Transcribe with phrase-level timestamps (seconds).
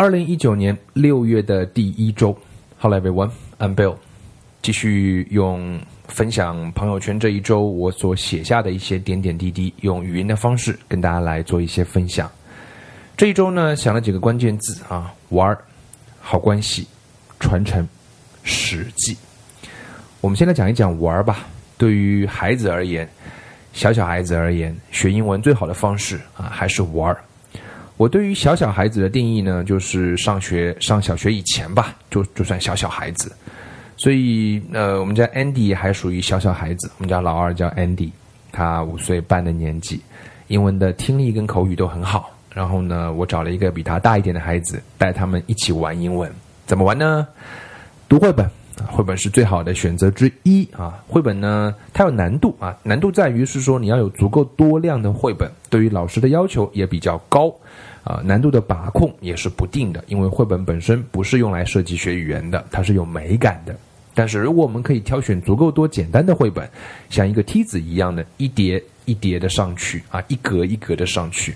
[0.00, 2.32] 二零一九年六月的第一周
[2.78, 3.96] ，Hello everyone，I'm Bill，
[4.62, 12.30] 继续用分享朋友圈这一周我所写下的一些点点滴滴，用语音的方式跟大家来做一些分享。
[13.16, 15.58] 这一周呢，想了几个关键字啊，玩儿、
[16.20, 16.86] 好关系、
[17.40, 17.84] 传承、
[18.44, 19.16] 史记。
[20.20, 21.44] 我们先来讲一讲玩儿吧。
[21.76, 23.08] 对于孩子而言，
[23.72, 27.20] 小小孩子而言，学英文最好的方式啊，还是玩儿。
[27.98, 33.30] 我对于小小孩子的定义呢，就是上学上小学以前吧，就就算小小孩子。
[33.96, 38.10] 所以呃，我们家 Andy 还属于小小孩子，我们家老二叫 Andy，
[38.52, 40.00] 他五岁半的年纪，
[40.46, 42.30] 英文的听力跟口语都很好。
[42.54, 46.32] 然后呢，我找了一个比他大一点的孩子，带他们一起玩英文。
[46.66, 47.26] 怎么玩呢？
[48.08, 48.48] 读绘本。
[48.98, 51.00] 绘本是最好的选择之一啊！
[51.06, 57.54] 绘本呢，它有难度啊，难度在于是说你要有足够多量的绘本，对于老师的要求也比较高
[58.02, 63.72] 啊，难度的把控也是不定的，因为绘本本身不是用来设计学语言的，它是有美感的。
[64.14, 66.68] 但是如果我们可以挑选足够多简单的绘本，
[67.08, 71.54] 像一个梯子一样的一叠一叠的上去啊，一格一格的上去，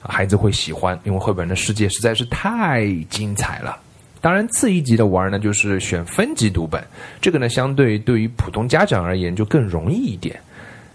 [0.00, 3.78] 孩子会喜欢，因为绘本的世界实在是太精彩了。
[4.20, 6.82] 当然，次一级的玩呢，就是选分级读本。
[7.20, 10.38] 这个呢，相对对于普通家长而言就更容易一点。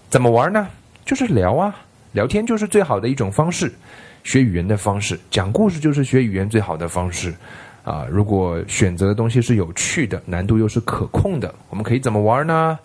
[0.10, 0.68] 怎么玩呢？
[1.06, 1.76] 就是聊啊，
[2.12, 3.72] 聊天就是最好的一种方式，
[4.24, 5.20] 学语言的方式。
[5.32, 7.34] 讲故事就是学语言最好的方式。
[7.84, 12.80] 啊，如果选择的东西是有趣的，难度又是可控的，我们可以怎么玩呢？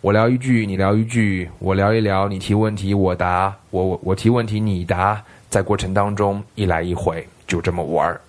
[0.00, 5.20] 我聊一句，你聊一句，我聊一聊，你提问题，我答，我我我提问题，你答，
[5.50, 8.20] 在过程当中一来一回，就这么玩儿。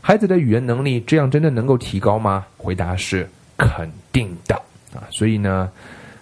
[0.00, 2.44] 孩子的语言能力这样真的能够提高吗？
[2.56, 4.54] 回答是肯定的
[4.94, 5.04] 啊！
[5.10, 5.70] 所以呢，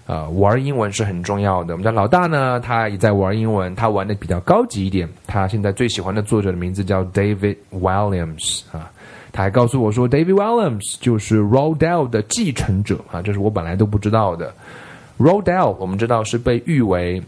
[0.07, 1.75] 呃，玩英文是很重要的。
[1.75, 5.09] 我们家老大呢，他也在玩英文，他玩的比较高级一点。
[5.27, 8.91] 他现在最喜欢的作者的名字叫 David Williams 啊，
[9.33, 14.53] 他还告诉我说，David Williams 就是 Roald Dahl 的继承者啊，这是我本来都不知道的。
[15.19, 17.23] Roald Dahl 我们知道是被誉为。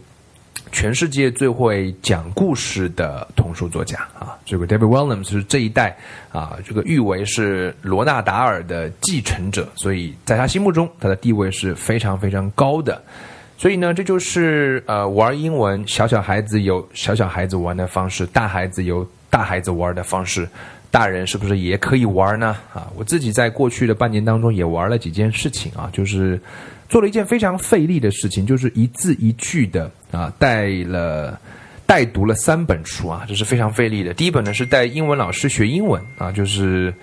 [0.71, 5.97] 全世界最会讲故事的童书作家啊，这个 David Williams 是这一代
[6.31, 13.01] 啊，这个誉为是罗纳达尔的继承者，所以在他心目中，他的地位是非常非常高的。
[13.57, 20.47] 所以呢，这就是呃玩英文，小小孩子有小小孩子玩的方式，大孩子有大孩子玩的方式，
[20.89, 22.55] 大人是不是也可以玩呢？
[22.73, 26.39] 啊，我自己在过去的半年当中也玩了几件事情啊，就是。
[26.91, 31.39] 做了一件非常费力的事情，就是一字一句的啊，带了
[31.85, 34.13] 带读了三本书啊，这是非常费力的。
[34.13, 36.93] 第一本呢是带英文老师学英文啊，就是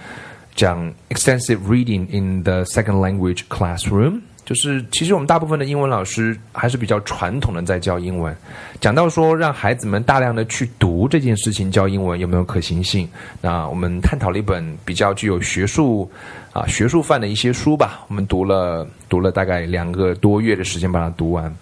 [0.54, 4.20] 讲 extensive reading in the second language classroom。
[4.48, 8.34] 就是其实我们大部分的英文老师还是比较传统的在教英文，
[8.80, 13.06] 讲到说让孩子们大量的去读这件事情教英文有没有可行性？
[13.42, 16.10] 那我们探讨了一本比较具有学术
[16.54, 21.54] 啊学术范的一些书吧，我们读了读了大概两个多月的时间把它读完，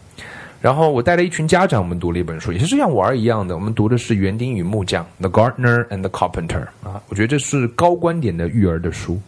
[0.61, 9.21] 然后我带了一群家长，我们读了一本书，也是像玩一样的，我们读的是《园丁与木匠》（The Gardener and the Carpenter） 啊，我觉得这是高观点的育儿的书。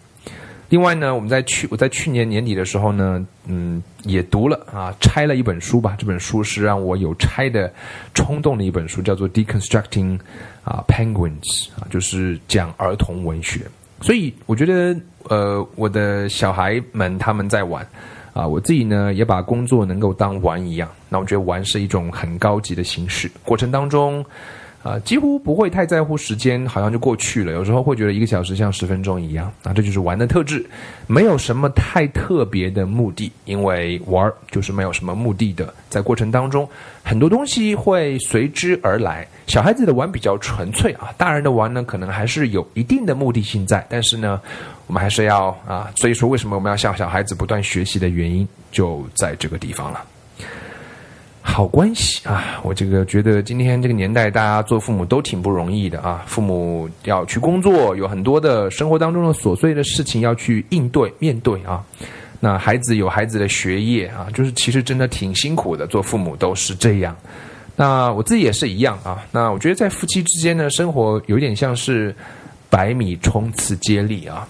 [0.68, 5.96] 另外呢，我们在去我在去年年底的时候呢，嗯，也读了啊，拆了一本书吧。
[5.98, 7.72] 这本书是让我有拆的
[8.12, 10.18] 冲动的一本书，叫做《Deconstructing》
[10.64, 11.40] 啊，《Penguins》
[11.80, 13.60] 啊，就是讲儿童文学。
[14.02, 14.94] 所以我觉得，
[15.30, 17.86] 呃，我的小孩们他们在玩
[18.34, 20.86] 啊，我自己呢也把工作能够当玩一样。
[21.08, 24.24] 那我觉得玩是一种很高级的形式，过程当中。
[24.82, 27.52] 啊，几乎不会太在乎时间，好像就过去了。
[27.52, 30.64] 有时候会觉得一个小时像十分钟一样啊，这就是玩的特质，
[31.06, 35.74] 没有什么太特别的目的，因为玩就是没有什么目的的。
[35.88, 36.68] 在过程当中，
[37.02, 39.26] 很多东西会随之而来。
[39.48, 43.84] 小孩子的玩比较纯粹啊，大人的玩呢，可能还是有一定的目的性在。
[43.90, 44.40] 但是呢，
[44.86, 50.04] 我们还是要啊，所以说为什么我们要向小孩子不断学习的原因，就在这个地方了。
[51.50, 52.60] 好关系啊！
[52.62, 56.22] 我这个觉得今天这个年代，大家做父母都挺不容易的啊。
[56.26, 61.82] 父母要去工作，有很多的生活当中的琐碎的事情要去应对面对啊。
[62.38, 65.84] 那孩子有孩子的学业啊，就是其实真的挺辛苦的。
[65.88, 67.16] 做父母都是这样。
[67.74, 69.24] 那我自己也是一样啊。
[69.32, 72.14] 那我觉得在夫妻之间呢，生活有点像是
[72.70, 74.46] 百米冲刺接力啊，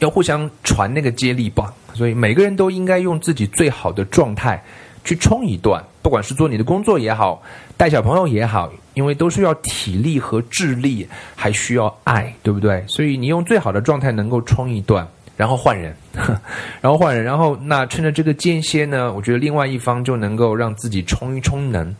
[0.00, 4.62] 要互相传那个接力棒，所以每个人都应该用自己最好的状态。
[5.04, 7.42] 去冲一段，不管是做你的工作也好，
[7.76, 11.04] 带小朋友也好，因为都需要体力和智力，
[11.34, 12.84] 还需要爱，对不对？
[12.86, 15.04] 所以你用最好的状态能够冲一段，
[15.36, 15.92] 然后换人，
[16.80, 21.92] 然后换人，然后那趁着这个间歇呢，我觉得另外一方就能够让自己充一充能。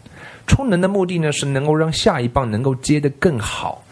[0.47, 3.83] 充能的目的呢，是能够让下一棒能够接得更好。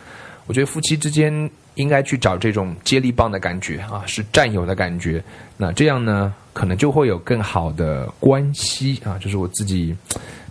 [0.46, 5.22] 我觉得夫妻之间应该去找这种接力棒的感觉啊，是战友的感觉。
[5.56, 9.94] 那这样呢，可能就会有更好的关系啊，这是我自己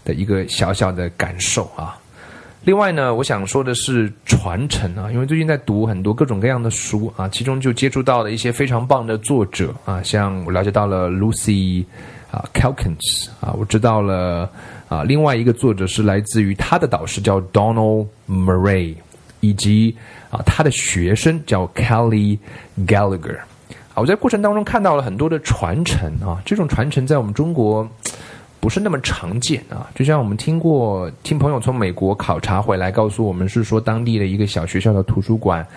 [0.03, 1.97] 的一个小小的感受啊。
[2.65, 11.83] 另外呢，我想说的是传承啊，因为最近在读很多各种各样的书啊，其中就接触到了一些非常棒的作者啊，像我了解到了 Lucy
[12.31, 14.49] 啊 Calkins 啊，我知道了
[14.87, 18.95] 啊，另外一个作者是来自于他的导师叫 Donald Murray，
[19.43, 19.95] 以及
[20.31, 22.39] 啊他的学生叫 Kelly
[22.87, 23.37] Gallagher
[23.93, 27.87] 啊，我在过程当中看到了很多的传承啊，这种传承在我们中国。
[28.63, 35.67] 不是那么常见啊，就像我们听过，听朋友从美国考察回来告诉我们，是说当地的一个小学校的图书馆，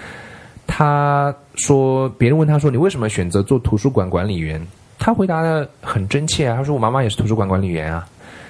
[0.68, 4.64] 他说别人问他说你为什么选择做图书馆管理员？
[5.00, 8.06] 他回答的很真切啊，他说我妈妈也是图书馆管理员啊，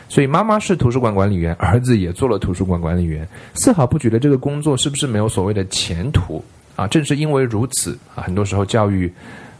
[0.08, 6.44] 所以妈妈是图书馆管理员，儿子也做了图书馆管理员，丝毫不觉得这个工作是不是没有所谓的前途
[6.74, 6.86] 啊？
[6.86, 9.12] 正是因为如此啊，很多时候教育。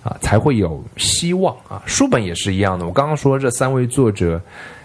[0.06, 1.82] 啊，才会有希望啊！
[1.84, 2.86] 书本也是一样的。
[2.86, 4.40] 我刚刚说这三位作者，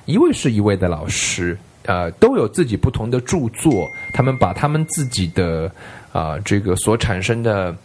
[0.05, 1.55] 一位是一位的老师，
[1.85, 3.89] 呃，都有自己不同的著作。
[4.13, 5.71] 他们把他们自己的
[6.11, 7.75] 啊，这个所产生的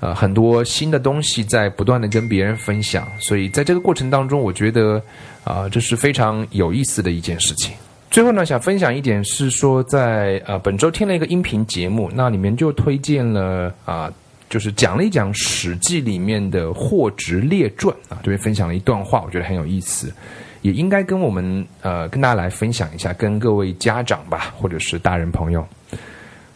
[0.00, 3.06] 呃很多新的东西，在不断的跟别人分享。
[3.18, 5.00] 所以在这个过程当中，我觉得
[5.44, 7.74] 啊，这是非常有意思的一件事情。
[8.10, 14.12] 最后呢，想分享一点是说，在呃本周听了一个音频节目，那里面就推荐了啊。
[14.48, 20.14] 就是讲了一讲《史记》里面的霍职列传啊，这边分享了一段话，我觉得很有意思，
[20.66, 25.64] 也应该跟我们呃跟大家来分享一下，跟各位家长吧，或者是大人朋友。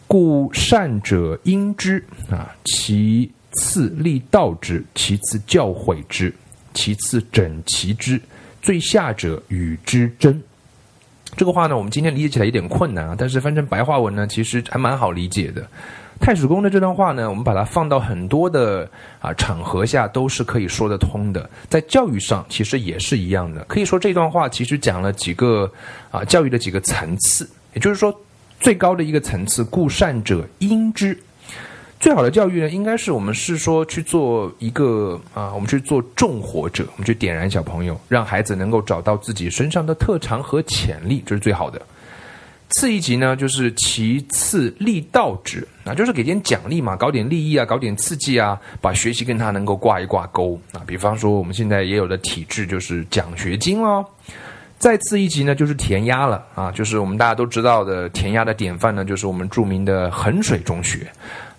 [0.05, 6.33] 故善者因之啊，其次立道之，其次教诲之，
[6.73, 8.19] 其次整齐之，
[8.61, 10.37] 最下者与之争。
[11.37, 15.65] 这个话呢，我们今天理解起来有点困难啊，但是翻成白话文呢，其实还蛮好理解的。
[16.21, 18.87] 太史公的这段话呢，我们把它放到很多的
[19.19, 21.49] 啊场合下都是可以说得通的。
[21.67, 25.69] 在教育上其实也是一样的，可以说这段话其实讲了几个
[26.11, 28.15] 啊教育的几个层次，也就是说
[28.59, 31.17] 最高的一个层次，故善者因之。
[31.99, 41.81] 最好的教育呢，应该是我们是说去做一个啊，我们去做重火者，我们去点燃小朋友，让孩子能够找到自己身上的特长和潜力，这是最好的。
[42.71, 50.81] 次一级呢，就是其次立道之，啊，就是给点奖励嘛，搞点利益啊，搞点刺激啊，把学习跟他能够挂一挂钩啊。
[50.87, 54.03] 比方说，我们现在也有的体制就是奖学金哦。
[54.79, 61.05] 再次一级呢，就是填鸭了啊，就是我们大家都知道的填鸭的典范呢，就是我们著名的衡水中学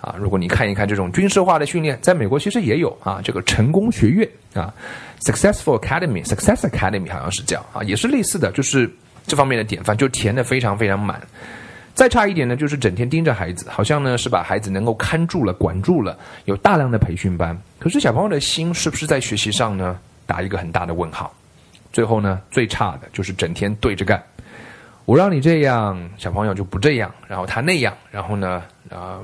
[0.01, 0.17] 啊。
[0.19, 4.75] 如果你看一看这种军事化的训练，在美国其实也有啊，这个成功学院啊
[5.21, 8.91] ，Successful Academy，Success Academy 好像是叫啊，也是类似的，就是。
[9.27, 11.21] 这方面的典范就填的非常非常满，
[11.95, 19.99] 再差一点呢，就是整天盯着孩子，好像呢是把孩子能够看住了、管住了，有大量的培训班，可是小朋友的心是不是在学习上呢？
[20.25, 21.33] 打一个很大的问号。
[21.93, 24.23] 最后呢，最差的就是整天对着干，
[25.05, 29.19] 我让你这样，小朋友就不这样，然后他那样，然后呢，啊，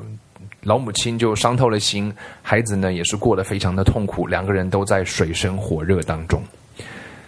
[0.65, 2.13] 老母亲就伤透了心，
[2.43, 6.43] 孩子呢也是过得非常的痛苦，两个人都在水深火热当中。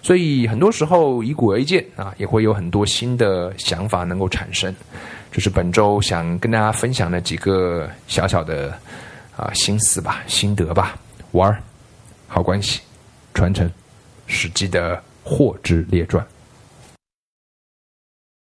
[0.02, 4.74] 所以很多时候以古为鉴啊，也会有很多新的想法能够产生。
[5.30, 8.76] 这是本周想跟大家分享的几个小小的
[9.36, 10.96] 啊心思吧、心得吧。
[11.32, 11.62] 玩儿，
[12.26, 12.80] 好关系，
[13.34, 13.68] 传承，
[14.26, 16.24] 《史记》的《货之列传》。